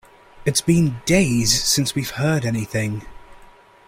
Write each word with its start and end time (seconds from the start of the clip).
It's 0.45 0.61
been 0.61 0.99
days 1.05 1.63
since 1.63 1.93
we've 1.93 2.09
heard 2.09 2.43
anything. 2.43 3.05